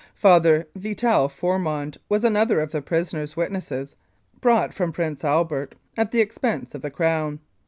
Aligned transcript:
Father 0.15 0.67
Vital 0.75 1.29
Fourmond 1.29 1.97
was 2.09 2.23
another 2.23 2.59
of 2.59 2.71
the 2.71 2.81
prisoner's 2.81 3.37
witnesses 3.37 3.95
brought 4.39 4.73
from 4.73 4.91
Prince 4.91 5.23
Albert 5.23 5.75
at 5.95 6.09
the 6.09 6.21
expense 6.21 6.73
of 6.73 6.81
the 6.81 6.89
Crown. 6.89 7.39